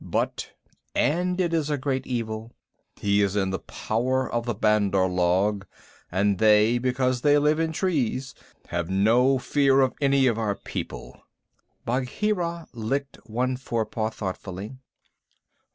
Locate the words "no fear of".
8.89-9.93